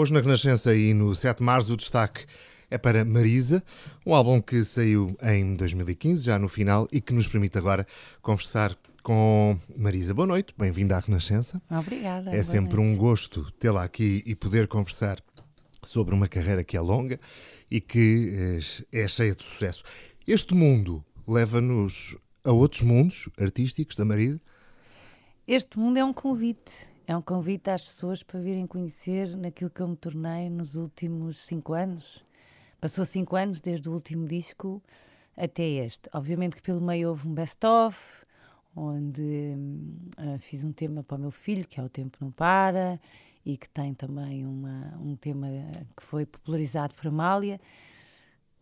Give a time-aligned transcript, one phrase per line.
[0.00, 2.24] Hoje na Renascença e no 7 de Março o destaque
[2.70, 3.64] é para Marisa,
[4.06, 7.84] um álbum que saiu em 2015, já no final, e que nos permite agora
[8.22, 10.14] conversar com Marisa.
[10.14, 11.60] Boa noite, bem-vinda à Renascença.
[11.68, 12.30] Obrigada.
[12.30, 12.92] É sempre noite.
[12.92, 15.18] um gosto tê-la aqui e poder conversar
[15.84, 17.18] sobre uma carreira que é longa
[17.68, 18.60] e que
[18.92, 19.82] é cheia de sucesso.
[20.28, 24.40] Este mundo leva-nos a outros mundos artísticos da Marisa?
[25.44, 26.86] Este mundo é um convite.
[27.08, 31.38] É um convite às pessoas para virem conhecer naquilo que eu me tornei nos últimos
[31.38, 32.22] cinco anos.
[32.78, 34.82] Passou cinco anos desde o último disco
[35.34, 36.10] até este.
[36.12, 38.26] Obviamente que pelo meio houve um best-of,
[38.76, 39.56] onde
[40.18, 43.00] uh, fiz um tema para o meu filho, que é O Tempo Não Para,
[43.42, 45.46] e que tem também uma, um tema
[45.96, 47.58] que foi popularizado por Amália.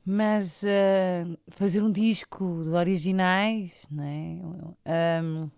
[0.05, 5.21] Mas uh, fazer um disco de originais, não é?
[5.21, 5.51] Um,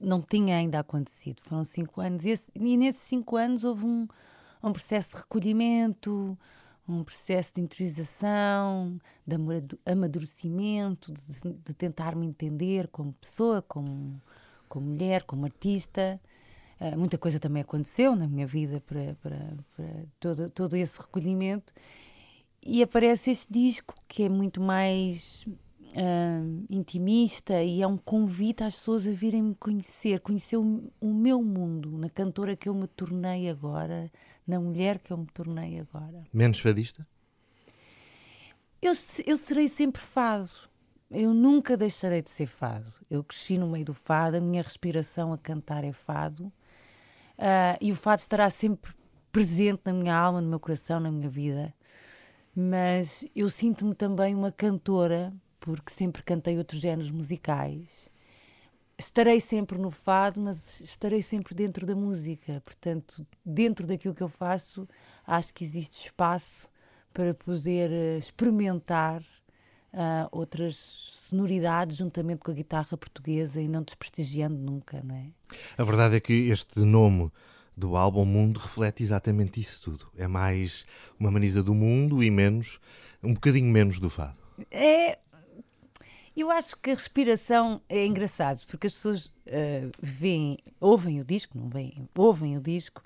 [0.00, 1.40] não tinha ainda acontecido.
[1.42, 2.24] Foram cinco anos.
[2.24, 4.08] E, esse, e nesses cinco anos houve um,
[4.62, 6.38] um processo de recolhimento,
[6.88, 9.36] um processo de interiorização, de
[9.84, 11.22] amadurecimento, de,
[11.64, 14.20] de tentar me entender como pessoa, como,
[14.68, 16.20] como mulher, como artista.
[16.80, 21.72] Uh, muita coisa também aconteceu na minha vida para, para, para todo, todo esse recolhimento.
[22.64, 25.44] E aparece este disco que é muito mais
[25.96, 31.14] uh, intimista e é um convite às pessoas a virem me conhecer, conhecer o, o,
[31.14, 34.10] meu mundo, na cantora que eu me tornei agora,
[34.46, 36.22] na mulher que eu me tornei agora.
[36.32, 37.06] Menos fadista?
[38.80, 38.92] Eu,
[39.26, 40.50] eu serei sempre fado.
[41.10, 42.90] Eu nunca deixarei de ser fado.
[43.10, 46.52] Eu cresci no meio do fado, a minha respiração a cantar é fado.
[47.38, 48.92] Uh, e o fado estará sempre
[49.32, 51.72] presente na minha alma, no meu coração, na minha vida.
[52.54, 55.32] Mas eu sinto-me também uma cantora
[55.66, 58.08] porque sempre cantei outros géneros musicais.
[58.96, 62.62] Estarei sempre no fado, mas estarei sempre dentro da música.
[62.64, 64.86] Portanto, dentro daquilo que eu faço,
[65.26, 66.68] acho que existe espaço
[67.12, 74.56] para poder eh, experimentar uh, outras sonoridades juntamente com a guitarra portuguesa e não desprestigiando
[74.56, 75.26] nunca, não é?
[75.76, 77.32] A verdade é que este nome
[77.76, 80.06] do álbum Mundo reflete exatamente isso tudo.
[80.16, 80.86] É mais
[81.18, 82.78] uma manisa do mundo e menos,
[83.20, 84.38] um bocadinho menos do fado.
[84.70, 85.18] É,
[86.36, 91.56] eu acho que a respiração é engraçado, porque as pessoas uh, veem, ouvem o disco,
[91.56, 93.02] não veem, ouvem o disco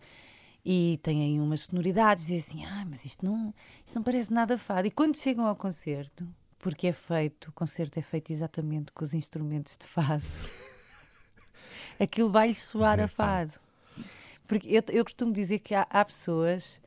[0.65, 3.55] e têm aí umas sonoridades e dizem assim, ah, mas isto não,
[3.85, 4.87] isto não parece nada fado.
[4.87, 9.15] E quando chegam ao concerto, porque é feito, o concerto é feito exatamente com os
[9.15, 10.25] instrumentos de fado,
[11.99, 13.59] aquilo vai-lhes soar a fado.
[14.47, 16.81] Porque eu, eu costumo dizer que há, há pessoas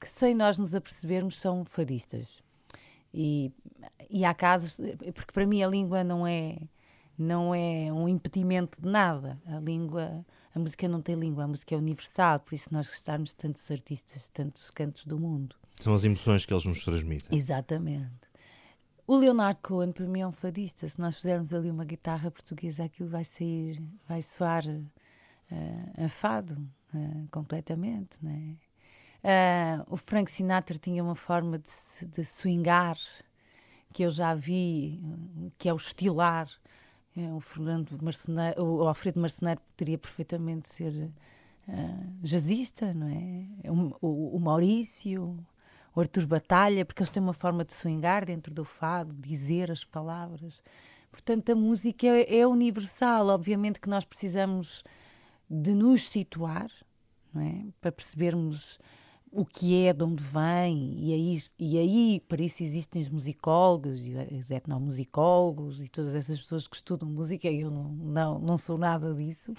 [0.00, 2.43] que, sem nós nos apercebermos, são fadistas.
[3.16, 3.52] E,
[4.10, 4.80] e há casos,
[5.14, 6.58] porque para mim a língua não é
[7.16, 9.40] não é um impedimento de nada.
[9.46, 13.30] A língua, a música não tem língua, a música é universal, por isso nós gostarmos
[13.30, 15.54] de tantos artistas, de tantos cantos do mundo.
[15.80, 17.38] São as emoções que eles nos transmitem.
[17.38, 18.24] Exatamente.
[19.06, 20.88] O Leonardo Cohen para mim é um fadista.
[20.88, 26.54] Se nós fizermos ali uma guitarra portuguesa, aquilo vai sair, vai soar uh, a fado
[26.94, 28.56] uh, completamente, né?
[29.24, 32.98] Uh, o Frank Sinatra tinha uma forma de, de swingar
[33.90, 35.00] que eu já vi,
[35.56, 36.46] que é o estilar.
[37.16, 37.96] É, o Fernando
[38.58, 41.10] o Alfredo Marceneiro poderia perfeitamente ser
[41.68, 43.70] uh, jazzista, não é?
[43.70, 45.38] O, o, o, Maurício,
[45.94, 49.84] o Artur Batalha, porque eles têm uma forma de swingar dentro do fado, dizer as
[49.84, 50.60] palavras.
[51.10, 53.28] Portanto, a música é, é universal.
[53.28, 54.82] Obviamente que nós precisamos
[55.48, 56.68] de nos situar,
[57.32, 57.64] não é?
[57.80, 58.80] Para percebermos
[59.34, 64.06] o que é, de onde vem, e aí, e aí para isso existem os musicólogos
[64.06, 68.78] e os etnomusicólogos e todas essas pessoas que estudam música, eu não, não, não sou
[68.78, 69.52] nada disso,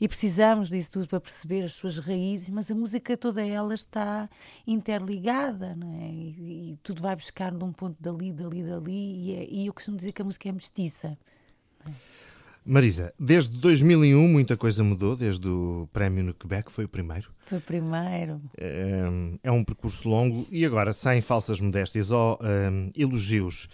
[0.00, 4.28] e precisamos disso tudo para perceber as suas raízes, mas a música toda ela está
[4.66, 6.08] interligada, não é?
[6.08, 9.74] E, e tudo vai buscar de um ponto dali, dali, dali, e, é, e eu
[9.74, 11.18] costumo dizer que a música é mestiça.
[11.86, 11.92] É?
[12.64, 17.30] Marisa, desde 2001 muita coisa mudou, desde o prémio no Quebec, foi o primeiro.
[17.46, 18.40] Foi o primeiro.
[18.56, 19.02] É,
[19.42, 23.68] é um percurso longo e agora, sem falsas modéstias ou um, elogios,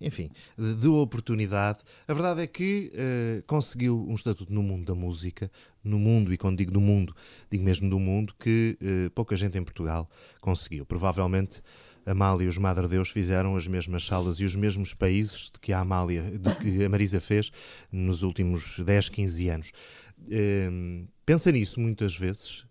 [0.00, 4.94] enfim, de, de, oportunidade, a verdade é que uh, conseguiu um estatuto no mundo da
[4.94, 5.50] música,
[5.82, 7.14] no mundo, e quando digo no mundo,
[7.50, 10.08] digo mesmo do mundo, que uh, pouca gente em Portugal
[10.40, 10.84] conseguiu.
[10.84, 11.62] Provavelmente
[12.04, 15.72] Amália e os Madre Deus fizeram as mesmas salas e os mesmos países de que
[15.72, 17.50] a Amália, de que a Marisa fez
[17.90, 19.72] nos últimos 10, 15 anos.
[21.24, 22.66] Pensa nisso muitas vezes?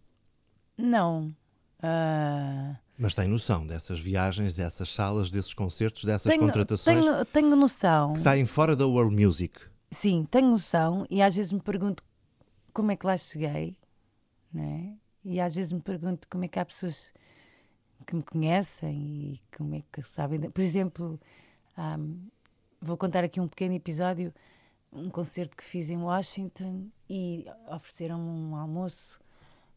[0.78, 1.36] Não.
[1.80, 2.78] Uh...
[3.04, 7.04] Mas tem noção dessas viagens, dessas salas, desses concertos, dessas tenho, contratações?
[7.04, 8.14] Tenho, tenho noção.
[8.14, 9.60] Que saem fora da world music.
[9.92, 12.02] Sim, tenho noção e às vezes me pergunto
[12.72, 13.76] como é que lá cheguei,
[14.54, 14.96] né?
[15.22, 17.14] e às vezes me pergunto como é que há pessoas
[18.08, 20.40] que me conhecem e como é que sabem.
[20.40, 21.20] Por exemplo,
[21.78, 22.30] um,
[22.82, 24.34] vou contar aqui um pequeno episódio,
[24.94, 29.20] um concerto que fiz em Washington e ofereceram um almoço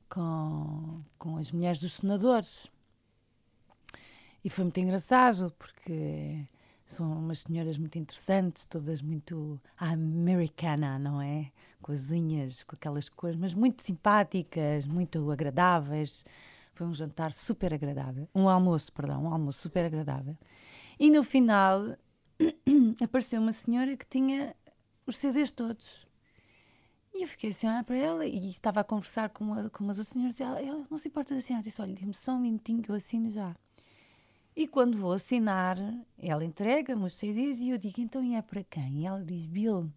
[0.08, 2.70] com, com as mulheres dos senadores.
[4.46, 6.46] E foi muito engraçado porque
[6.86, 11.50] são umas senhoras muito interessantes, todas muito americana, não é?
[11.82, 12.06] Com as
[12.62, 16.24] com aquelas cores, mas muito simpáticas, muito agradáveis.
[16.72, 18.28] Foi um jantar super agradável.
[18.32, 20.38] Um almoço, perdão, um almoço super agradável.
[20.96, 21.80] E no final
[23.02, 24.54] apareceu uma senhora que tinha
[25.04, 26.06] os CDs todos.
[27.12, 29.82] E eu fiquei assim a olhar para ela e estava a conversar com, uma, com
[29.82, 31.62] umas senhoras e ela, ela não se importa de assinar.
[31.62, 33.52] Disse: Olha, dê-me só um minutinho que eu assino já.
[34.56, 35.76] E quando vou assinar,
[36.18, 39.02] ela entrega-me os CDs e eu digo: Então e é para quem?
[39.02, 39.92] E ela diz: Bill.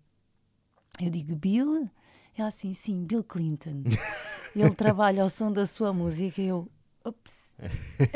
[1.01, 1.89] Eu digo: Bill?
[2.37, 3.83] Ela assim: Sim, Bill Clinton.
[4.53, 6.41] Ele trabalha ao som da sua música.
[6.41, 6.67] E eu:
[7.05, 7.55] Ops.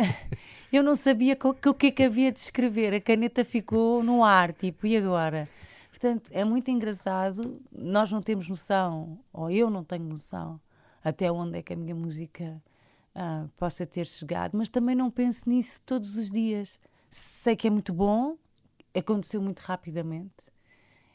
[0.70, 2.94] eu não sabia o que é que havia de escrever.
[2.94, 5.48] A caneta ficou no ar, tipo, e agora?
[5.90, 7.62] Portanto, é muito engraçado.
[7.72, 10.60] Nós não temos noção, ou eu não tenho noção,
[11.02, 12.62] até onde é que a minha música
[13.16, 16.80] uh, possa ter chegado, mas também não penso nisso todos os dias.
[17.10, 18.38] Sei que é muito bom,
[18.94, 20.34] aconteceu muito rapidamente,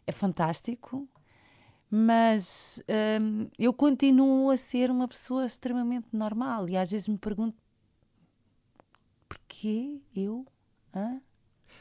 [0.06, 1.08] é fantástico,
[1.90, 2.82] mas
[3.20, 7.56] um, eu continuo a ser uma pessoa extremamente normal e às vezes me pergunto
[9.28, 10.46] porquê eu?
[10.94, 11.20] Hã?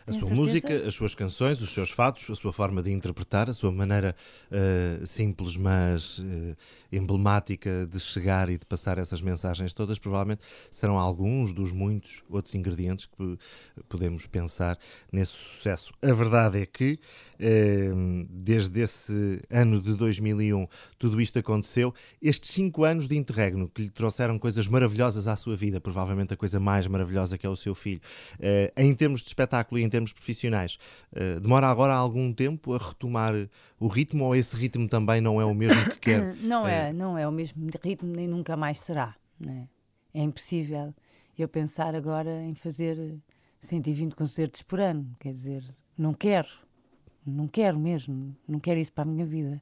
[0.08, 3.54] A sua música, as suas canções, os seus fatos, a sua forma de interpretar, a
[3.54, 4.16] sua maneira
[4.50, 6.56] uh, simples, mas uh,
[6.90, 12.56] emblemática de chegar e de passar essas mensagens todas, provavelmente serão alguns dos muitos outros
[12.56, 13.38] ingredientes que
[13.90, 14.80] podemos pensar
[15.12, 15.92] nesse sucesso.
[16.02, 16.98] A verdade é que,
[17.34, 20.68] uh, desde esse ano de 2001,
[20.98, 21.94] tudo isto aconteceu.
[22.22, 26.38] Estes cinco anos de interregno que lhe trouxeram coisas maravilhosas à sua vida, provavelmente a
[26.38, 28.00] coisa mais maravilhosa que é o seu filho,
[28.78, 30.78] em termos de espetáculo e em termos profissionais,
[31.14, 33.34] uh, demora agora algum tempo a retomar
[33.80, 36.36] o ritmo ou esse ritmo também não é o mesmo que quer?
[36.42, 39.16] não é, não é o mesmo ritmo nem nunca mais será.
[39.40, 39.68] Né?
[40.14, 40.94] É impossível
[41.38, 42.98] eu pensar agora em fazer
[43.60, 45.16] 120 concertos por ano.
[45.20, 45.64] Quer dizer,
[45.98, 46.50] não quero,
[47.26, 49.62] não quero mesmo, não quero isso para a minha vida.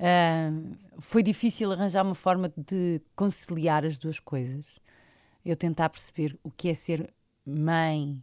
[0.00, 4.80] Uh, foi difícil arranjar uma forma de conciliar as duas coisas.
[5.44, 7.12] Eu tentar perceber o que é ser
[7.44, 8.22] mãe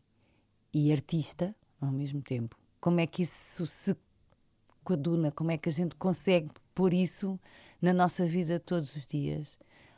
[0.77, 2.55] e artista ao mesmo tempo.
[2.79, 3.95] Como é que isso se
[4.83, 5.31] coaduna?
[5.31, 7.39] Como é que a gente consegue pôr isso
[7.81, 9.57] na nossa vida todos os dias?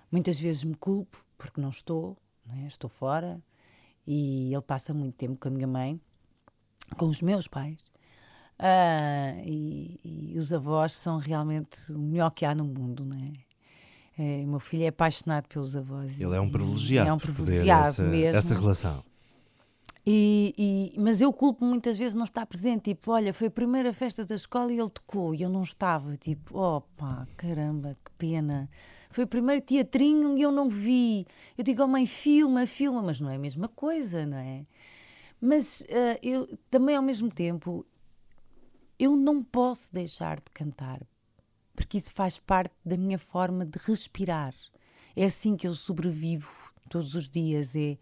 [0.10, 2.68] Muitas vezes me culpo porque não estou, não é?
[2.68, 3.42] estou fora
[4.08, 6.00] e ele passa muito tempo com a minha mãe,
[6.98, 7.92] com os meus pais.
[8.58, 10.00] Uh, e,
[10.34, 13.31] e, os avós são realmente o melhor que há no mundo, não é?
[14.42, 16.20] é meu filho é apaixonado pelos avós.
[16.20, 18.38] Ele é um privilegiado, é um privilegiado essa, mesmo.
[18.38, 19.08] essa relação.
[20.11, 22.95] E, e, mas eu culpo muitas vezes não estar presente.
[22.95, 26.17] Tipo, olha, foi a primeira festa da escola e ele tocou e eu não estava.
[26.17, 28.67] Tipo, opa, caramba, que pena.
[29.11, 31.27] Foi o primeiro teatrinho e eu não vi.
[31.56, 34.63] Eu digo, oh mãe, filma, filma, mas não é a mesma coisa, não é?
[35.39, 37.85] Mas uh, eu também ao mesmo tempo,
[38.97, 41.03] eu não posso deixar de cantar,
[41.75, 44.56] porque isso faz parte da minha forma de respirar.
[45.15, 47.75] É assim que eu sobrevivo todos os dias.
[47.75, 47.95] É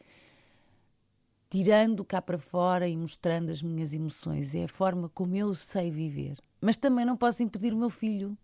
[1.50, 4.54] tirando cá para fora e mostrando as minhas emoções.
[4.56, 6.38] É a forma como eu sei viver.
[6.60, 8.38] Mas também não posso impedir o meu filho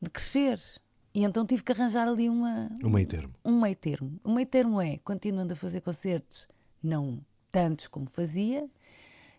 [0.00, 0.60] de crescer.
[1.14, 2.68] E então tive que arranjar ali uma.
[2.82, 3.34] Um meio termo.
[3.44, 4.20] Um meio termo.
[4.24, 6.48] O meio termo é, continuando a fazer concertos,
[6.82, 8.68] não tantos como fazia,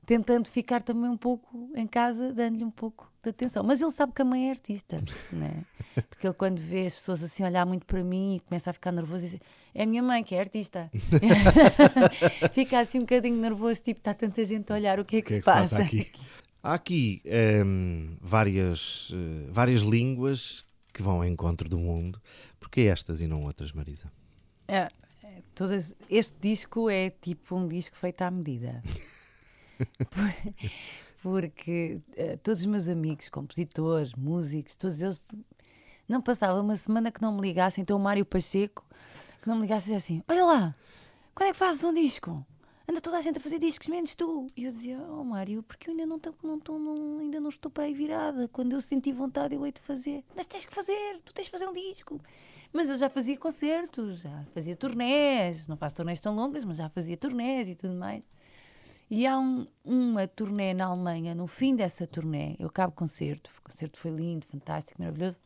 [0.05, 3.63] tentando ficar também um pouco em casa, dando-lhe um pouco de atenção.
[3.63, 4.97] Mas ele sabe que a mãe é artista,
[5.31, 5.63] né?
[6.09, 8.91] porque ele, quando vê as pessoas assim olhar muito para mim e começa a ficar
[8.91, 9.39] nervoso, diz,
[9.73, 10.89] é a minha mãe que é artista.
[12.53, 15.27] Fica assim um bocadinho nervoso, tipo, está tanta gente a olhar, o que é que,
[15.27, 15.67] que, se, é que passa?
[15.67, 15.85] se, passa?
[15.85, 16.11] aqui?
[16.61, 22.19] Há aqui um, ehm, várias, uh, várias línguas que vão ao encontro do mundo.
[22.59, 24.11] Porquê estas e não outras, Marisa?
[24.67, 24.87] É,
[25.23, 28.81] é todas, este disco é tipo um disco feito à medida.
[31.21, 35.27] Porque uh, todos os meus amigos, compositores, músicos, todos eles
[36.07, 37.81] não passava uma semana que não me ligassem.
[37.81, 38.85] Então o Mário Pacheco
[39.45, 40.75] que não me ligasse e assim: Olha lá,
[41.33, 42.45] quando é que fazes um disco?
[42.87, 44.47] Anda toda a gente a fazer discos, menos tu.
[44.57, 47.49] E eu dizia: Oh Mário, porque eu ainda não, tô, não, tô, não, ainda não
[47.49, 48.47] estou para aí virada.
[48.47, 50.23] Quando eu senti vontade, eu hei de fazer.
[50.35, 52.19] Mas tens que fazer, tu tens de fazer um disco.
[52.73, 55.67] Mas eu já fazia concertos, já fazia turnés.
[55.67, 58.23] Não faço turnés tão longas, mas já fazia turnés e tudo mais.
[59.09, 63.51] E há um, uma turnê na Alemanha, no fim dessa turnê, eu acabo o concerto,
[63.59, 65.39] o concerto foi lindo, fantástico, maravilhoso.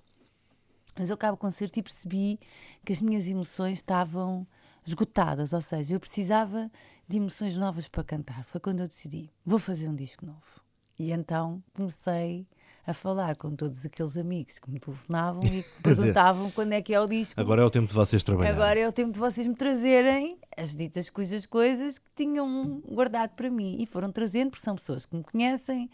[0.97, 2.39] Mas eu acabo o concerto e percebi
[2.85, 4.47] que as minhas emoções estavam
[4.85, 6.71] esgotadas, ou seja, eu precisava
[7.07, 8.43] de emoções novas para cantar.
[8.45, 10.61] Foi quando eu decidi, vou fazer um disco novo.
[10.97, 12.47] E então comecei
[12.89, 16.93] a falar com todos aqueles amigos que me telefonavam e que perguntavam quando é que
[16.93, 17.39] é o disco.
[17.39, 18.55] Agora é o tempo de vocês trabalharem.
[18.55, 23.31] Agora é o tempo de vocês me trazerem as ditas cujas coisas que tinham guardado
[23.35, 23.77] para mim.
[23.79, 25.89] E foram trazendo, porque são pessoas que me conhecem,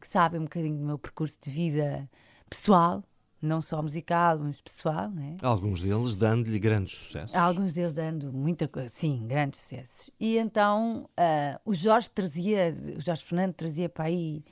[0.00, 2.08] que sabem um bocadinho do meu percurso de vida
[2.48, 3.02] pessoal,
[3.42, 5.36] não só musical, mas pessoal, né?
[5.42, 7.34] Alguns deles dando-lhe grandes sucessos.
[7.34, 10.10] Alguns deles dando muita coisa, sim, grandes sucessos.
[10.20, 14.44] E então uh, o Jorge trazia, o Jorge Fernando trazia para aí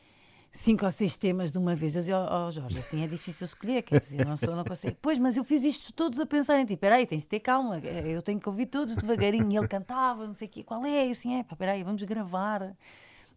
[0.54, 1.96] cinco ou seis temas de uma vez.
[1.96, 4.96] Eu dizia, oh, oh Jorge, assim é difícil escolher, quer dizer, não, sou, não consigo.
[5.02, 6.76] Pois, mas eu fiz isto todos a pensar em ti.
[6.76, 9.50] Peraí, tens de ter calma, eu tenho que ouvir todos devagarinho.
[9.50, 11.06] E ele cantava, não sei o quê, qual é?
[11.06, 12.74] Eu assim, é, pá, peraí, vamos gravar.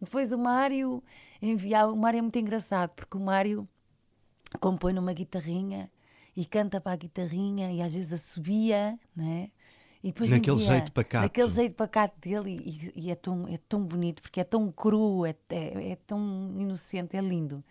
[0.00, 1.02] Depois o Mário
[1.42, 3.68] enviava, o Mário é muito engraçado, porque o Mário
[4.60, 5.90] compõe numa guitarrinha
[6.36, 9.50] e canta para a guitarrinha e às vezes assobia, né?
[10.02, 11.22] E depois Naquele jeito pacato.
[11.24, 15.26] Naquele jeito pacato dele, e, e, é, tão, é tão bonito, porque é tão cru,
[15.26, 17.62] é, é, é tão inocente, é lindo.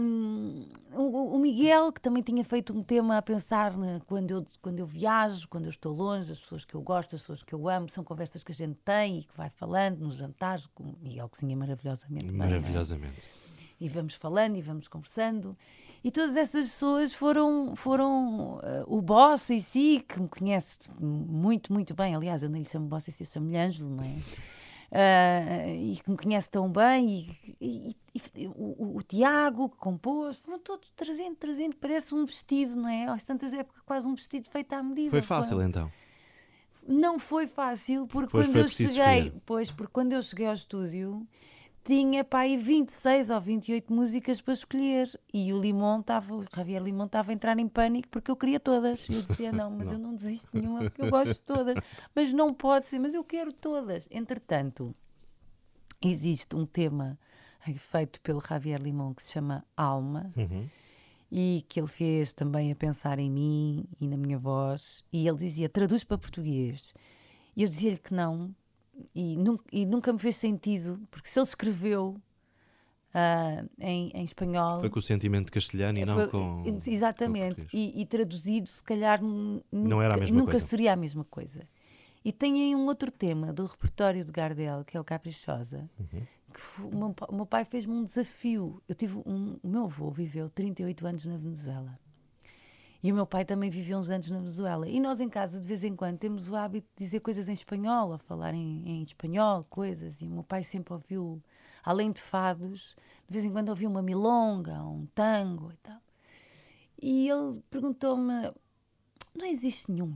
[0.00, 4.46] Um, o, o, Miguel, que também tinha feito um tema a pensar né, quando, eu,
[4.62, 7.52] quando eu viajo, quando eu estou longe, as pessoas que eu gosto, as pessoas que
[7.52, 10.66] eu amo, são conversas que a gente tem e que vai falando nos jantares.
[10.78, 12.30] O Miguel cozinha maravilhosamente.
[12.30, 13.20] Maravilhosamente.
[13.20, 13.45] Bem, né?
[13.80, 15.56] E vamos falando e vamos conversando.
[16.02, 21.72] E todas essas pessoas foram, foram uh, o boss em si, que me conhece muito,
[21.72, 22.14] muito bem.
[22.14, 24.16] Aliás, eu nem lhe chamo boss em si, eu chamo-lhe Ângelo, não é?
[24.86, 27.28] Uh, e que me conhece tão bem,
[27.60, 32.76] e, e, e o, o, Tiago que compôs, foram todos trazendo, trazendo, parece um vestido,
[32.76, 33.06] não é?
[33.06, 35.10] Às tantas épocas, quase um vestido feito à medida.
[35.10, 35.68] Foi fácil claro.
[35.68, 35.92] então?
[36.86, 39.32] Não foi fácil, porque pois quando eu cheguei, escolher.
[39.44, 41.26] pois, porque quando eu cheguei ao estúdio
[41.86, 45.08] tinha para aí 26 ou 28 músicas para escolher.
[45.32, 48.58] E o Limão estava, o Javier Limão estava a entrar em pânico porque eu queria
[48.58, 49.08] todas.
[49.08, 49.94] E eu dizia: Não, mas não.
[49.94, 51.76] eu não desisto de nenhuma porque eu gosto de todas.
[52.14, 54.08] Mas não pode ser, mas eu quero todas.
[54.10, 54.94] Entretanto,
[56.02, 57.16] existe um tema
[57.76, 60.30] feito pelo Javier Limão que se chama Alma.
[60.36, 60.68] Uhum.
[61.30, 65.04] E que ele fez também a pensar em mim e na minha voz.
[65.12, 66.92] E ele dizia: traduz para português.
[67.54, 68.54] E eu dizia-lhe que não,
[69.14, 72.14] e, nunca, e nunca me fez sentido, porque se ele escreveu
[73.14, 74.80] uh, em, em espanhol.
[74.80, 76.62] Foi com o sentimento castelhano e não foi, com.
[76.86, 79.20] Exatamente, com e, e, traduzido, se calhar
[79.72, 80.66] não era a mesma nunca coisa.
[80.66, 81.66] seria a mesma coisa.
[82.24, 86.22] E tem aí um outro tema do repertório de Gardel, que é o Caprichosa, uhum.
[86.52, 88.82] que o, meu, o meu pai fez-me um desafio.
[88.88, 91.98] Eu tive um, o meu avô viveu 38 anos na Venezuela.
[93.06, 94.88] E o meu pai também viveu uns anos na Venezuela.
[94.88, 97.52] E nós em casa, de vez em quando, temos o hábito de dizer coisas em
[97.52, 100.20] espanhol, a falar em, em espanhol, coisas.
[100.20, 101.40] E o meu pai sempre ouviu,
[101.84, 102.96] além de fados,
[103.28, 106.00] de vez em quando ouvia uma milonga, um tango e tal.
[107.00, 108.52] E ele perguntou-me:
[109.38, 110.12] não existe nenhum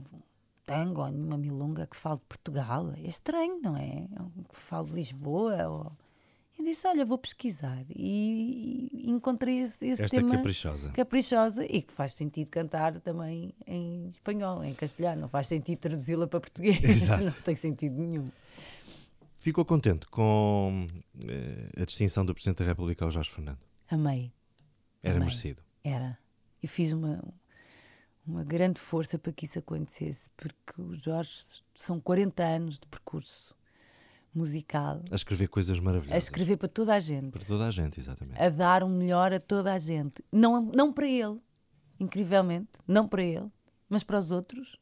[0.65, 2.91] tango ou nenhuma milonga que fale de Portugal?
[2.97, 4.05] É estranho, não é?
[4.49, 5.91] Que fale de Lisboa ou
[6.57, 7.83] eu disse: Olha, vou pesquisar.
[7.89, 10.35] E, e encontrei esse, esse Esta tema.
[10.37, 10.89] caprichosa.
[10.91, 15.21] Caprichosa e que faz sentido cantar também em espanhol, em castelhano.
[15.21, 16.79] Não faz sentido traduzi-la para português.
[17.19, 18.29] não tem sentido nenhum.
[19.39, 23.59] Ficou contente com uh, a distinção do Presidente da República ao Jorge Fernando?
[23.89, 24.31] Amei.
[25.01, 25.27] Era Amei.
[25.27, 25.63] merecido.
[25.83, 26.17] Era.
[26.61, 27.23] E fiz uma,
[28.25, 31.31] uma grande força para que isso acontecesse, porque os Jorge
[31.73, 33.55] são 40 anos de percurso
[34.33, 35.01] musical.
[35.11, 36.15] A escrever coisas maravilhosas.
[36.15, 37.31] A escrever para toda a gente.
[37.31, 38.41] Para toda a gente, exatamente.
[38.41, 40.23] A dar o um melhor a toda a gente.
[40.31, 41.37] Não, não para ele,
[41.99, 43.51] incrivelmente, não para ele,
[43.89, 44.77] mas para os outros.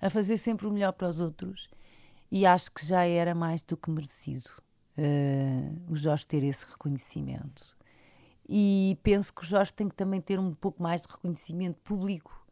[0.00, 1.68] A fazer sempre o melhor para os outros.
[2.30, 4.50] E acho que já era mais do que merecido
[4.96, 7.76] uh, o Jorge ter esse reconhecimento.
[8.48, 12.46] E penso que o Jorge tem que também ter um pouco mais de reconhecimento público.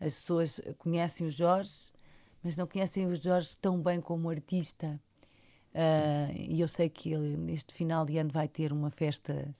[0.00, 1.92] As pessoas conhecem o Jorge,
[2.42, 5.00] mas não conhecem o Jorge tão bem como artista
[5.76, 9.54] Uh, e eu sei que ele, neste final de ano, vai ter uma festa,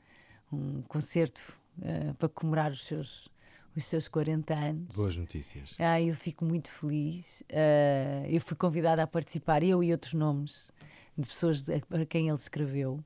[0.51, 3.29] um concerto uh, para comemorar os seus,
[3.77, 4.97] os seus 40 anos.
[4.97, 5.75] Boas notícias.
[5.79, 7.43] Ah, eu fico muito feliz.
[7.43, 10.73] Uh, eu fui convidada a participar, eu e outros nomes
[11.19, 13.05] de pessoas para quem ele escreveu.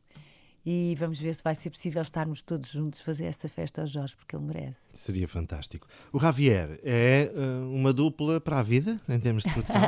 [0.64, 4.14] E vamos ver se vai ser possível estarmos todos juntos fazer essa festa ao Jorge,
[4.14, 4.94] porque ele merece.
[4.94, 5.86] Seria fantástico.
[6.12, 9.80] O Javier é uh, uma dupla para a vida, em termos de produção?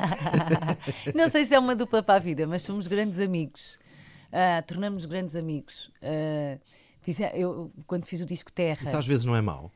[1.15, 3.79] Não sei se é uma dupla para a vida, mas somos grandes amigos.
[4.29, 5.89] Uh, Tornamos grandes amigos.
[6.03, 6.59] Uh,
[7.03, 8.83] fiz, eu, quando fiz o disco Terra.
[8.83, 9.71] Isso às vezes não é mau.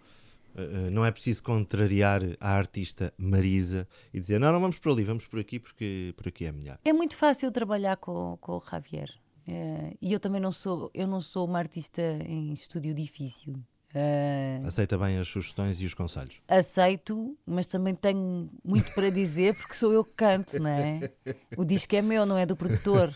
[0.91, 5.27] não é preciso contrariar a artista Marisa e dizer não, não vamos por ali, vamos
[5.27, 6.79] por aqui porque por aqui é melhor.
[6.87, 9.11] É muito fácil trabalhar com, com o Javier.
[9.49, 13.55] Uh, e eu também não sou, eu não sou uma artista em estúdio difícil.
[13.95, 16.43] Uh, Aceita bem as sugestões e os conselhos?
[16.49, 21.11] Aceito, mas também tenho muito para dizer porque sou eu que canto, não é?
[21.57, 23.13] O disco é meu, não é do produtor.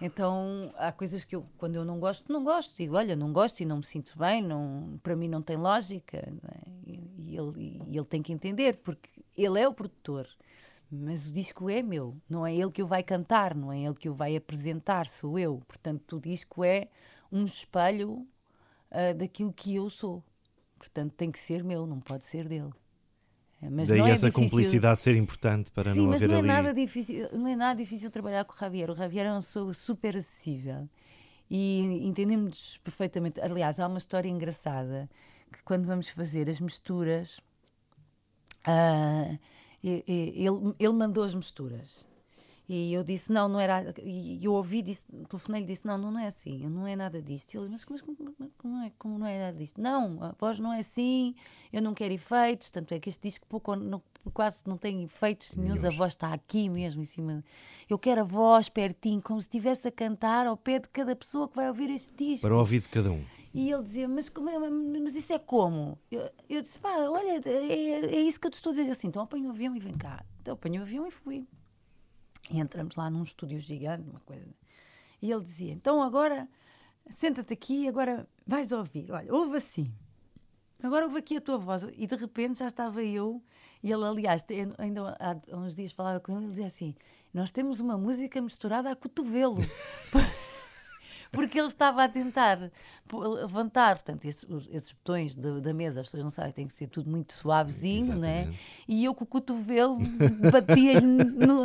[0.00, 2.74] Então há coisas que eu, quando eu não gosto, não gosto.
[2.76, 6.26] Digo, olha, não gosto e não me sinto bem, não, para mim não tem lógica.
[6.30, 6.76] Não é?
[6.86, 10.26] e, e, ele, e ele tem que entender, porque ele é o produtor.
[10.90, 13.94] Mas o disco é meu, não é ele que o vai cantar, não é ele
[13.94, 15.60] que o vai apresentar, sou eu.
[15.66, 16.88] Portanto, o disco é
[17.30, 18.26] um espelho
[18.90, 20.22] uh, daquilo que eu sou.
[20.78, 22.70] Portanto, tem que ser meu, não pode ser dele.
[23.60, 24.32] É, mas Daí é essa difícil...
[24.32, 26.46] cumplicidade ser importante para Sim, não haver não é ali...
[26.46, 28.90] Nada difícil, não é nada difícil trabalhar com o Javier.
[28.90, 30.88] O Javier é uma pessoa super acessível
[31.50, 33.40] e entendemos perfeitamente.
[33.40, 35.08] Aliás, há uma história engraçada
[35.50, 37.38] que quando vamos fazer as misturas,
[38.68, 39.38] uh,
[39.88, 42.04] ele, ele mandou as misturas.
[42.68, 43.94] E eu disse, não, não era.
[44.02, 47.54] E eu ouvi, disse, telefonei e disse, não, não, é assim, não é nada disto.
[47.54, 48.16] E ele disse, mas como,
[48.58, 49.80] como, é, como não é nada disto?
[49.80, 51.36] Não, a voz não é assim,
[51.72, 54.02] eu não quero efeitos, tanto é que este disco pouco, não,
[54.34, 57.44] quase não tem efeitos nenhum, a voz está aqui mesmo em cima.
[57.88, 61.46] Eu quero a voz pertinho, como se estivesse a cantar ao pé de cada pessoa
[61.46, 62.48] que vai ouvir este disco.
[62.48, 63.24] Para o ouvido de cada um.
[63.56, 65.98] E ele dizia, mas, como é, mas isso é como?
[66.10, 69.08] Eu, eu disse, pá, olha, é, é isso que eu te estou a dizer assim,
[69.08, 70.22] então apanho o avião e vem cá.
[70.42, 71.48] Então apanho o avião e fui.
[72.50, 74.54] E entramos lá num estúdio gigante, uma coisa.
[75.22, 76.46] E ele dizia: Então agora,
[77.08, 79.10] senta-te aqui agora vais ouvir.
[79.10, 79.90] Olha, ouve assim.
[80.82, 81.82] Agora ouve aqui a tua voz.
[81.96, 83.42] E de repente já estava eu.
[83.82, 84.44] E ele, aliás,
[84.76, 86.94] ainda há uns dias falava com ele, ele dizia assim:
[87.32, 89.56] Nós temos uma música misturada a cotovelo.
[91.30, 92.70] porque ele estava a tentar
[93.12, 96.72] levantar, portanto, esses, os, esses botões de, da mesa, as pessoas não sabem, tem que
[96.72, 98.52] ser tudo muito suavezinho, né?
[98.88, 99.98] E eu com o cotovelo
[100.50, 101.00] batia-lhe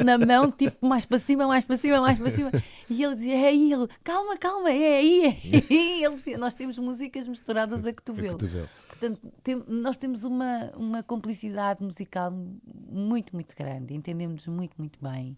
[0.04, 2.52] na mão, tipo, mais para cima, mais para cima, mais para cima.
[2.90, 6.04] E ele dizia, é aí, ele, calma, calma, é aí, é aí.
[6.04, 8.30] Ele dizia, nós temos músicas misturadas a cotovelo.
[8.30, 8.70] A cotovelo.
[8.88, 12.32] Portanto, tem, nós temos uma, uma complicidade musical
[12.92, 15.36] muito, muito grande, entendemos muito, muito bem.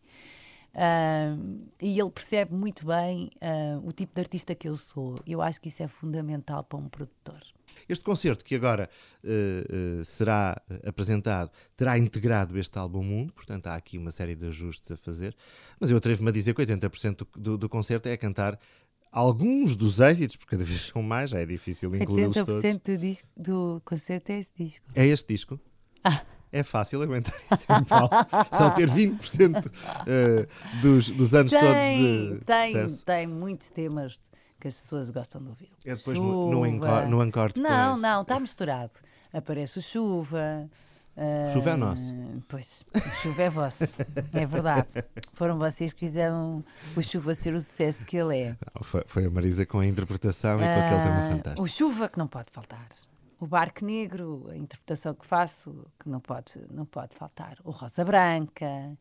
[0.74, 5.20] Uh, e ele percebe muito bem uh, o tipo de artista que eu sou.
[5.26, 7.40] Eu acho que isso é fundamental para um produtor.
[7.88, 8.90] Este concerto que agora
[9.24, 14.92] uh, será apresentado terá integrado este álbum mundo, portanto há aqui uma série de ajustes
[14.92, 15.36] a fazer,
[15.80, 18.60] mas eu atrevo-me a dizer que 80% do, do, do concerto é cantar
[19.12, 22.64] alguns dos êxitos, porque cada vez são mais, já é difícil incluí-los todos.
[22.64, 24.86] 80% do, disco, do concerto é esse disco.
[24.96, 25.60] É este disco?
[26.04, 28.16] Ah é fácil aguentar isso em palco.
[28.56, 29.72] Só ter 20% uh,
[30.06, 30.48] eh,
[30.82, 33.06] dos, dos anos tem, todos de tem, sucesso.
[33.06, 35.70] Tem muitos temas que as pessoas gostam de ouvir.
[35.84, 37.74] É depois no, no, encore, no encore depois.
[37.74, 38.92] Não, não, está misturado.
[39.34, 40.70] Aparece o Chuva.
[41.18, 42.14] Uh, chuva é nosso.
[42.48, 42.86] Pois,
[43.22, 43.84] chuva é vosso.
[44.34, 44.94] é verdade.
[45.34, 46.64] Foram vocês que fizeram
[46.96, 48.58] o chuva ser o sucesso que ele é.
[48.82, 51.64] Foi, foi a Marisa com a interpretação e com aquele tema ah, fantástico.
[51.64, 52.88] O chuva que não pode faltar
[53.40, 57.58] o Barco Negro, a interpretação que faço, que não pode, não pode faltar.
[57.64, 58.98] O Rosa Branca,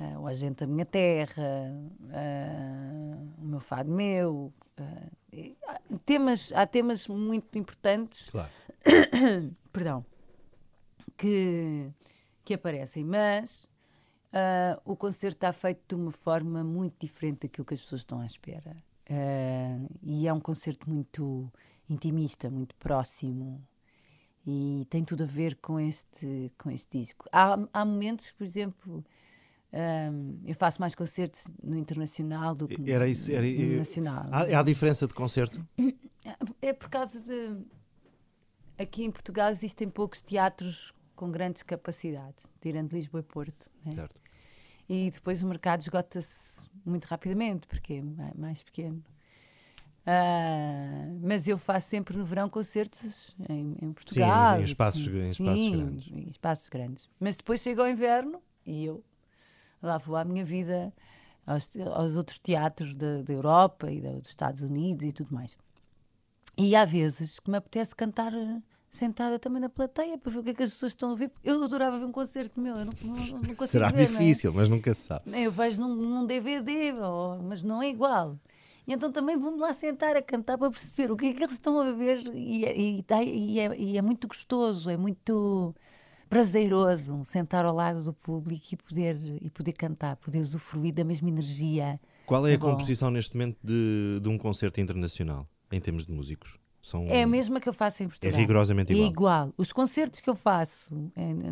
[0.00, 4.52] uh, o Agente da Minha Terra, uh, o Meu Fado Meu.
[4.78, 8.50] Uh, temas, há temas muito importantes claro.
[9.72, 10.04] perdão,
[11.16, 11.92] que,
[12.44, 13.68] que aparecem, mas
[14.84, 18.26] o concerto está feito de uma forma muito diferente daquilo que as pessoas estão à
[18.26, 18.76] espera.
[20.02, 21.52] e é um concerto muito
[21.88, 23.66] intimista, muito próximo
[24.46, 27.26] e tem tudo a ver com este, com este disco.
[27.32, 29.04] Há, há momentos, por exemplo,
[29.72, 34.28] um, eu faço mais concertos no internacional do que era isso, era, no nacional.
[34.30, 35.66] Há, há diferença de concerto?
[36.62, 37.66] É por causa de.
[38.78, 43.70] Aqui em Portugal existem poucos teatros com grandes capacidades, tirando Lisboa e Porto.
[43.84, 43.94] Né?
[43.94, 44.20] Certo.
[44.88, 49.02] E depois o mercado esgota-se muito rapidamente, porque é mais pequeno.
[50.06, 54.56] Uh, mas eu faço sempre no verão concertos em, em Portugal.
[54.56, 56.12] Sim, em espaços, em espaços sim, grandes.
[56.12, 57.10] Em espaços grandes.
[57.18, 59.02] Mas depois chega o inverno e eu
[59.82, 60.92] lá vou à minha vida
[61.46, 65.56] aos, aos outros teatros da, da Europa e da, dos Estados Unidos e tudo mais.
[66.56, 70.42] E há vezes que me apetece cantar eh, sentada também na plateia para ver o
[70.42, 71.32] que é que as pessoas estão a ver.
[71.42, 74.54] Eu adorava ver um concerto meu, eu não, não, não Será ver, difícil, é?
[74.54, 75.24] mas nunca se sabe.
[75.42, 76.92] Eu vejo num, num DVD,
[77.42, 78.38] mas não é igual.
[78.86, 81.52] E então também vamos lá sentar a cantar para perceber o que é que eles
[81.52, 82.22] estão a ver.
[82.34, 85.74] E, é, e, e, é, e é muito gostoso, é muito
[86.28, 91.28] prazeroso sentar ao lado do público e poder, e poder cantar, poder usufruir da mesma
[91.28, 92.00] energia.
[92.26, 92.72] Qual é, é a bom.
[92.72, 96.58] composição neste momento de, de um concerto internacional, em termos de músicos?
[96.82, 97.06] São...
[97.06, 98.34] É a mesma que eu faço em Portugal.
[98.34, 99.06] É rigorosamente igual.
[99.06, 99.54] É igual.
[99.56, 100.94] Os concertos que eu faço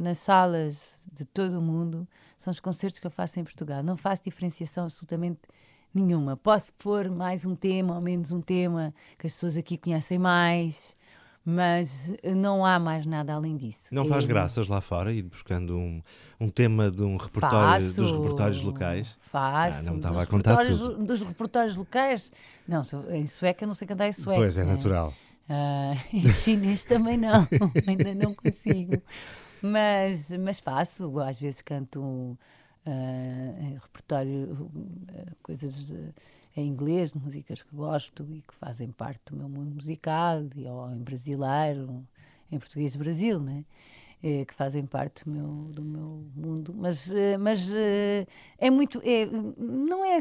[0.00, 3.82] nas salas de todo o mundo são os concertos que eu faço em Portugal.
[3.82, 5.71] Não faço diferenciação absolutamente nenhuma.
[6.42, 10.94] Posso pôr mais um tema ou menos um tema que as pessoas aqui conhecem mais.
[11.44, 13.86] Mas não há mais nada além disso.
[13.90, 16.00] Não faz Eu- graças lá fora, ir buscando um,
[16.40, 19.16] um tema de um repertório Faço, dos repertórios locais?
[19.18, 19.80] Faço.
[19.80, 21.04] Ah, não estava a contar tudo.
[21.04, 22.30] Dos repertórios locais.
[22.66, 24.40] Não, sou- em sueca não sei cantar em sueco.
[24.40, 24.72] Pois é, né?
[24.76, 25.12] natural.
[25.48, 27.44] Ah, em chinês também não,
[27.88, 29.02] ainda não consigo.
[29.60, 32.38] Mas, mas faço, às vezes canto
[32.86, 34.70] em repertório,
[35.08, 35.94] ah, coisas
[36.56, 40.66] em inglês, de músicas que gosto e que fazem parte do meu mundo musical, e,
[40.66, 42.06] ou em brasileiro,
[42.50, 43.64] em português do Brasil, né?
[44.24, 47.68] Eh, que fazem parte do meu, do meu mundo, mas, mas
[48.56, 49.26] é muito, é,
[49.58, 50.18] não é,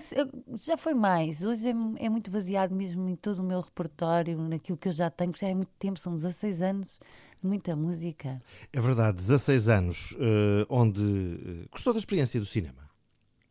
[0.55, 4.75] já foi mais, hoje é, é muito baseado mesmo em todo o meu repertório, naquilo
[4.75, 6.99] que eu já tenho, que já é muito tempo, são 16 anos
[7.43, 8.41] muita música.
[8.71, 12.89] É verdade, 16 anos, eh, onde eh, gostou da experiência do cinema.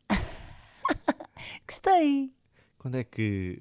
[1.67, 2.31] Gostei,
[2.79, 3.59] Quando é que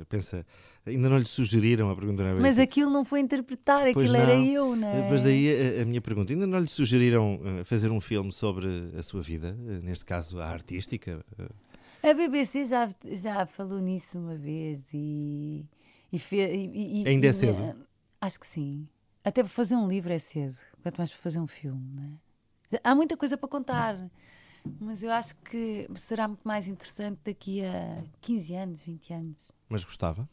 [0.00, 0.46] eh, pensa,
[0.86, 2.62] ainda não lhe sugeriram a pergunta não é bem mas assim?
[2.62, 4.44] aquilo não foi interpretar, Pois aquilo era não.
[4.46, 5.02] eu, não é?
[5.02, 9.02] Depois daí a, a minha pergunta, ainda não lhe sugeriram fazer um filme sobre a
[9.02, 11.24] sua vida, neste caso a artística?
[12.02, 15.66] A BBC já, já falou nisso uma vez e.
[16.12, 17.86] e, fe, e, e Ainda é cedo?
[18.20, 18.88] Acho que sim.
[19.24, 21.82] Até para fazer um livro é cedo, quanto mais para fazer um filme.
[21.92, 22.04] Não
[22.74, 22.80] é?
[22.82, 24.10] Há muita coisa para contar,
[24.80, 29.52] mas eu acho que será muito mais interessante daqui a 15 anos, 20 anos.
[29.68, 30.28] Mas gostava?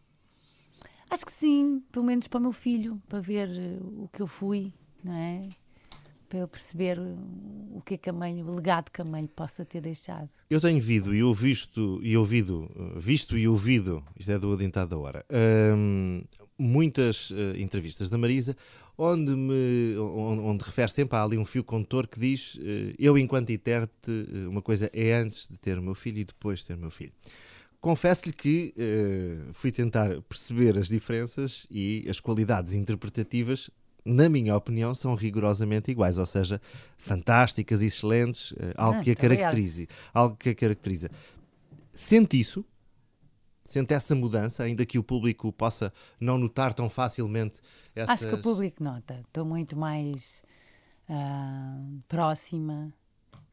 [1.10, 3.50] Acho que sim, pelo menos para o meu filho, para ver
[3.82, 4.73] o que eu fui,
[5.04, 5.50] não é?
[6.28, 9.63] Para ele perceber o que é que a mãe, o legado que a mãe possa
[9.63, 10.30] ter deixado.
[10.50, 14.90] Eu tenho visto e ouvido e ouvido, eh, visto e ouvido, isto é do adentado
[14.90, 15.26] da hora,
[15.76, 16.22] hum,
[16.60, 18.58] muitas eh, entrevistas da Marisa,
[18.98, 23.18] onde, me, onde, onde refere sempre a ali um fio condutor que diz: eh, Eu,
[23.18, 24.12] enquanto intérprete,
[24.50, 26.92] uma coisa é antes de ter o meu filho e depois de ter o meu
[26.92, 27.13] filho.
[27.80, 33.70] Confesso-lhe que eh, fui tentar perceber as diferenças e as qualidades interpretativas,
[34.08, 36.62] na minha opinião, são rigorosamente iguais, ou seja,
[36.98, 41.12] fantásticas, excelentes, eh, algo Ah, que a caracterize, algo que a caracteriza.
[41.91, 42.65] Sente isso?
[43.63, 47.60] Sente essa mudança, ainda que o público possa não notar tão facilmente
[47.93, 48.24] essas...
[48.24, 49.20] Acho que o público nota.
[49.28, 50.41] Estou muito mais
[51.10, 52.93] ah, próxima.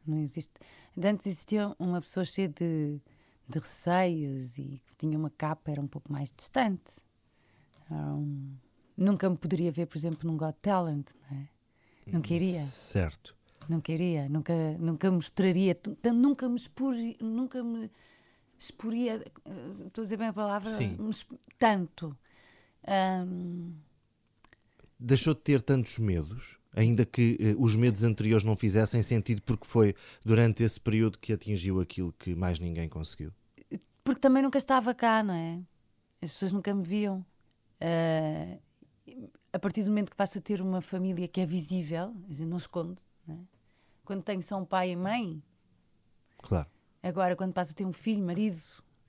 [0.06, 0.52] Não existe.
[0.96, 3.00] Antes existia uma pessoa cheia de,
[3.48, 6.92] de receios e que tinha uma capa, era um pouco mais distante.
[7.90, 8.16] Ah,
[8.96, 11.48] nunca me poderia ver, por exemplo, num Got Talent, não é?
[12.12, 13.34] Não queria, Certo.
[13.68, 15.76] não queria, nunca, nunca mostraria,
[16.12, 17.90] nunca me expor, nunca me
[18.58, 20.70] exporia, eh, estou a dizer bem a palavra,
[21.58, 22.16] tanto.
[22.86, 23.24] Ah,
[24.98, 29.66] Deixou de ter tantos medos, ainda que eh, os medos anteriores não fizessem sentido, porque
[29.66, 33.32] foi durante esse período que atingiu aquilo que mais ninguém conseguiu.
[34.04, 35.58] Porque também nunca estava cá, não é?
[36.22, 37.24] As pessoas nunca me viam.
[37.80, 38.58] Ah,
[39.52, 42.56] a partir do momento que passo a ter uma família que é visível, dizer, não
[42.56, 43.38] escondo, não é?
[44.04, 45.42] quando tenho só um pai e mãe,
[46.38, 46.68] Claro.
[47.02, 48.58] agora quando passo a ter um filho, marido,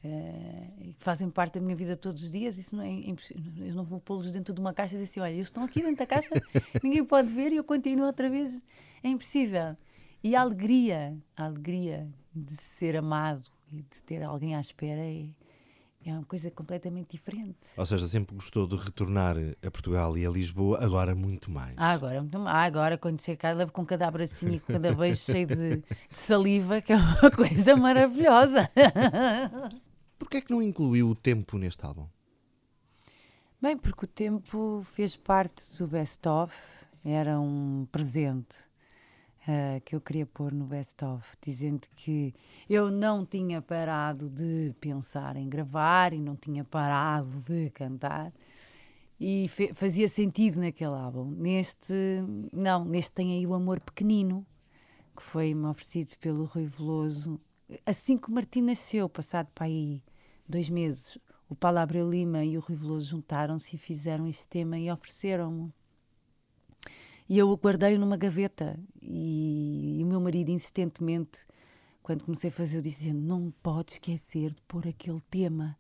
[0.04, 3.66] eh, que fazem parte da minha vida todos os dias, isso não é impossível.
[3.66, 5.82] Eu não vou pô-los dentro de uma caixa e dizer assim: olha, eles estão aqui
[5.82, 6.30] dentro da caixa,
[6.84, 8.64] ninguém pode ver e eu continuo outra vez.
[9.04, 9.76] É impossível.
[10.24, 15.28] E a alegria, a alegria de ser amado e de ter alguém à espera é,
[16.06, 17.68] é uma coisa completamente diferente.
[17.76, 21.74] Ou seja, sempre gostou de retornar a Portugal e a Lisboa, agora muito mais.
[21.78, 22.56] Ah, agora, muito mais.
[22.56, 25.78] Ah, agora quando chego cá, levo com cada abracinho e com cada beijo cheio de,
[25.78, 28.70] de saliva, que é uma coisa maravilhosa.
[30.20, 32.08] Porquê é que não incluiu o tempo neste álbum?
[33.62, 38.56] Bem, porque o tempo fez parte do best-of, era um presente
[39.48, 42.34] ah, que eu queria pôr no best-of, dizendo que
[42.70, 48.34] eu não tinha parado de pensar em gravar e não tinha parado de cantar
[49.20, 51.30] e fazia sentido naquele álbum.
[51.32, 51.94] Neste,
[52.52, 54.46] não, neste tem aí o Amor Pequenino,
[55.16, 57.40] que foi-me oferecido pelo Rui Veloso.
[57.86, 60.04] Assim que o Martim nasceu, passado para aí
[60.48, 64.78] dois meses, o Paulo Abreu Lima e o Rui Veloso juntaram-se e fizeram este tema
[64.78, 65.72] e ofereceram-me.
[67.28, 71.40] E eu o guardei numa gaveta e, e o meu marido insistentemente,
[72.04, 75.76] quando comecei a fazer, eu disse não pode esquecer de pôr aquele tema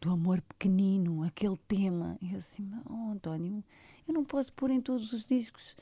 [0.00, 2.16] do amor pequenino, aquele tema.
[2.22, 3.62] E eu assim, oh, António,
[4.08, 5.76] eu não posso pôr em todos os discos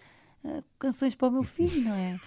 [0.45, 2.19] ah, canções para o meu filho, não é?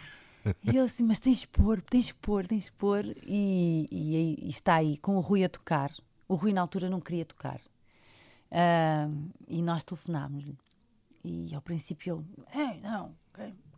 [0.64, 3.04] E ele assim, mas tens de pôr, tens de pôr, tens de pôr.
[3.26, 5.92] E, e, e está aí, com o Rui a tocar.
[6.28, 7.60] O Rui na altura não queria tocar.
[8.50, 9.10] Ah,
[9.48, 10.58] e nós telefonámos-lhe.
[11.24, 13.16] E ao princípio ele, "Ei, não,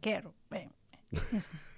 [0.02, 0.70] quero, bem.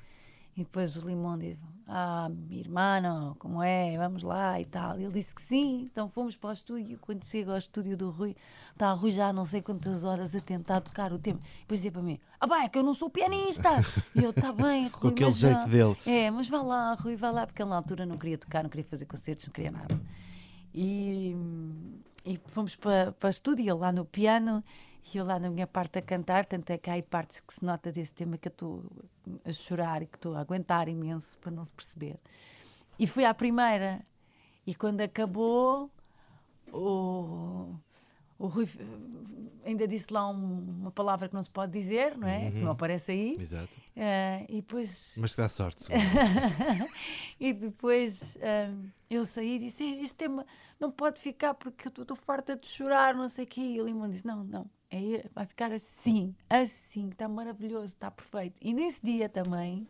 [0.56, 3.98] E depois o Limão disse: Ah, minha irmã, como é?
[3.98, 5.00] Vamos lá e tal.
[5.00, 7.00] Ele disse que sim, então fomos para o estúdio.
[7.00, 8.36] Quando chega ao estúdio do Rui,
[8.72, 11.40] está o Rui já há não sei quantas horas a tentar tocar o tema.
[11.62, 13.70] Depois dizia para mim: Ah, bem, é que eu não sou pianista.
[14.14, 15.00] E eu: Está bem, Rui.
[15.00, 15.70] Com aquele jeito não.
[15.70, 15.98] dele.
[16.06, 18.70] É, mas vá lá, Rui, vá lá, porque ele na altura não queria tocar, não
[18.70, 20.00] queria fazer concertos, não queria nada.
[20.74, 21.34] E,
[22.26, 24.62] e fomos para, para o estúdio, lá no piano
[25.14, 27.54] e eu lá na minha parte a cantar, tanto é que há aí partes que
[27.54, 28.84] se nota desse tema que eu estou
[29.44, 32.20] a chorar e que estou a aguentar imenso para não se perceber.
[33.00, 34.02] E fui à primeira,
[34.66, 35.90] e quando acabou,
[36.72, 37.74] o,
[38.42, 38.68] o Rui
[39.64, 42.46] ainda disse lá um, uma palavra que não se pode dizer, não é?
[42.46, 42.52] Uhum.
[42.52, 43.36] Que não aparece aí.
[43.40, 43.78] Exato.
[43.96, 45.14] Uh, e depois.
[45.18, 45.86] Mas que dá sorte.
[47.40, 50.46] e depois uh, eu saí e disse: Este tema
[50.80, 53.62] não pode ficar porque eu estou farta de chorar, não sei o quê.
[53.62, 58.60] E o Limão disse: Não, não, é, vai ficar assim, assim, está maravilhoso, está perfeito.
[58.60, 59.88] E nesse dia também,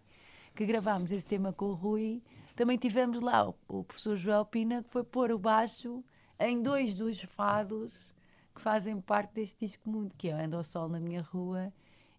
[0.54, 2.22] que gravámos esse tema com o Rui,
[2.54, 6.04] também tivemos lá o, o professor Joel Pina, que foi pôr o baixo
[6.38, 8.12] em dois dos fados
[8.54, 11.72] que fazem parte deste disco mundo, que é o Ando ao Sol na Minha Rua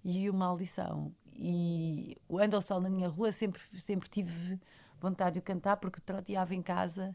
[0.04, 1.12] e o Maldição.
[1.34, 4.58] E o Ando ao Sol na Minha Rua sempre, sempre tive
[5.00, 7.14] vontade de cantar, porque troteava em casa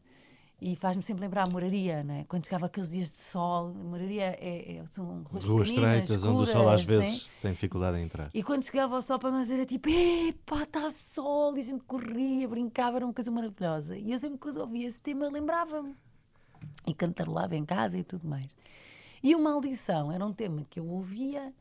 [0.59, 2.23] e faz-me sempre lembrar a moraria, não é?
[2.23, 6.49] Quando chegava aqueles dias de sol, a moraria é, é, são ruas, ruas estreitas, onde
[6.49, 8.29] o sol às vezes tem dificuldade em entrar.
[8.33, 11.83] E quando chegava ao sol para nós era tipo, epá, está sol, e a gente
[11.83, 13.95] corria, brincava, era uma coisa maravilhosa.
[13.97, 15.95] E eu sempre que ouvia esse tema lembrava-me.
[16.87, 18.47] E cantarolava em casa e tudo mais.
[19.23, 21.53] E o Maldição era um tema que eu ouvia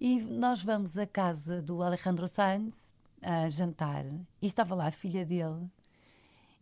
[0.00, 2.92] e nós vamos à casa do Alejandro Sanz
[3.22, 4.04] a jantar
[4.42, 5.70] e estava lá a filha dele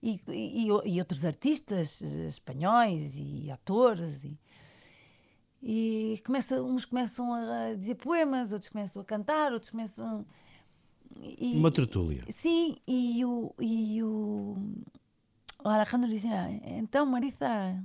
[0.03, 4.39] e, e, e, outros artistas eh, espanhóis e atores e,
[5.63, 10.27] e começa, uns começam a dizer poemas, outros começam a cantar, outros começam
[11.21, 12.25] e, uma tertúlia.
[12.31, 14.57] Sim, e o, e o,
[15.63, 17.83] o Alejandro dizia, então Marisa,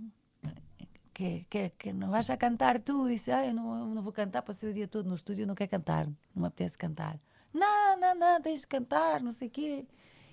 [1.17, 3.10] que, que, que não vais a cantar tu?
[3.10, 5.56] E disse, ah, eu não, não vou cantar, passei o dia todo no estúdio, não
[5.56, 7.17] quero cantar, não me apetece cantar.
[7.51, 9.88] Não, não, não, tens de cantar, não sei o quê.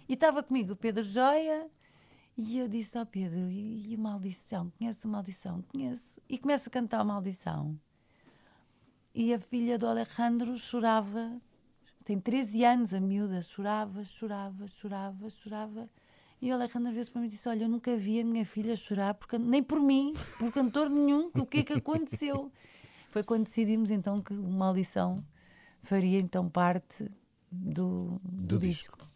[0.06, 1.70] E estava comigo o Pedro Joia
[2.36, 4.70] e eu disse ao Pedro: e, e maldição?
[4.78, 5.62] Conhece a maldição?
[5.72, 6.20] Conheço.
[6.28, 7.80] E começa a cantar a maldição.
[9.14, 11.40] E a filha do Alejandro chorava,
[12.04, 15.88] tem 13 anos, a miúda, chorava, chorava, chorava, chorava.
[16.44, 19.14] E o Alejandro vezes para mim disse: Olha, eu nunca vi a minha filha chorar,
[19.14, 22.52] porque, nem por mim, por cantor nenhum, o que é que aconteceu?
[23.08, 25.16] Foi quando decidimos então que o Maldição
[25.82, 27.10] faria então parte
[27.50, 28.98] do, do, do disco.
[28.98, 29.10] disco.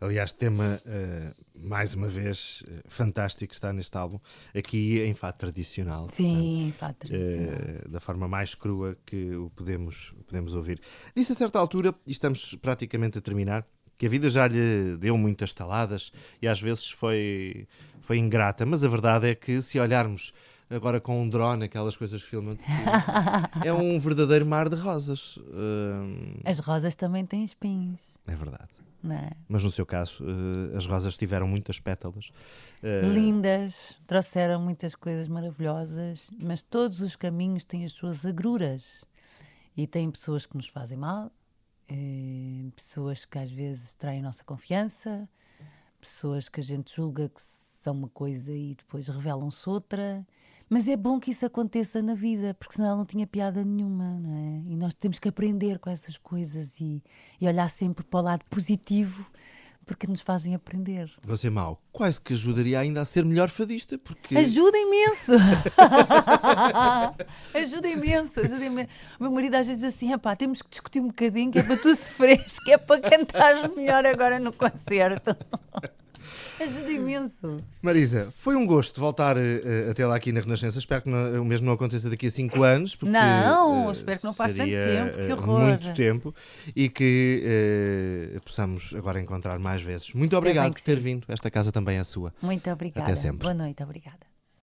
[0.00, 4.18] Aliás, tema, uh, mais uma vez, uh, fantástico, está neste álbum,
[4.52, 6.08] aqui em fato tradicional.
[6.10, 7.60] Sim, em fato tradicional.
[7.86, 10.80] Uh, da forma mais crua que o podemos, podemos ouvir.
[11.14, 13.64] Disse a certa altura, e estamos praticamente a terminar,
[13.98, 17.66] que a vida já lhe deu muitas taladas e às vezes foi,
[18.00, 20.32] foi ingrata, mas a verdade é que se olharmos
[20.68, 22.56] agora com um drone, aquelas coisas que filmam,
[23.64, 25.38] é um verdadeiro mar de rosas.
[26.44, 28.18] As rosas também têm espinhos.
[28.26, 28.86] É verdade.
[29.10, 29.30] É?
[29.48, 32.30] Mas no seu caso, uh, as rosas tiveram muitas pétalas.
[32.82, 33.12] Uh...
[33.12, 39.04] Lindas, trouxeram muitas coisas maravilhosas, mas todos os caminhos têm as suas agruras.
[39.76, 41.30] E tem pessoas que nos fazem mal,
[42.74, 45.28] pessoas que às vezes traem a nossa confiança,
[46.00, 50.26] pessoas que a gente julga que são uma coisa e depois revelam-se outra.
[50.68, 54.18] Mas é bom que isso aconteça na vida, porque senão ela não tinha piada nenhuma,
[54.18, 54.62] não é?
[54.68, 57.00] E nós temos que aprender com essas coisas e,
[57.40, 59.30] e olhar sempre para o lado positivo,
[59.86, 61.08] porque nos fazem aprender.
[61.22, 64.36] Você mal, quase que ajudaria ainda a ser melhor fadista, porque.
[64.36, 65.32] Ajuda imenso!
[67.54, 68.90] ajuda imenso, ajuda imenso.
[69.20, 71.62] O meu marido às vezes diz assim: pá, temos que discutir um bocadinho, que é
[71.62, 75.36] para tu sofreres, que é para cantares melhor agora no concerto.
[76.60, 77.58] Ajuda imenso.
[77.82, 80.78] Marisa, foi um gosto voltar uh, até lá aqui na Renascença.
[80.78, 82.94] Espero que não, o mesmo não aconteça daqui a 5 anos.
[82.94, 85.16] Porque, não, uh, espero que não passe tanto tempo.
[85.18, 85.60] Que horror.
[85.60, 86.34] Muito tempo
[86.74, 90.12] e que uh, possamos agora encontrar mais vezes.
[90.12, 91.02] Muito obrigado por ter sim.
[91.02, 91.24] vindo.
[91.28, 92.32] Esta casa também é sua.
[92.40, 93.06] Muito obrigada.
[93.06, 93.42] Até sempre.
[93.42, 94.35] Boa noite, obrigada.